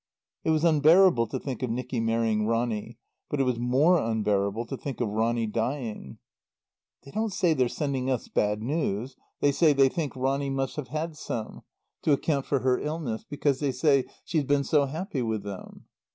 [0.43, 2.97] (It was unbearable to think of Nicky marrying Ronny;
[3.29, 6.17] but it was more unbearable to think of Ronny dying.)
[7.03, 10.87] "They don't say they're sending us bad news; they say they think Ronny must have
[10.87, 11.61] had some.
[12.01, 13.23] To account for her illness.
[13.29, 15.85] Because they say she's been so happy with them."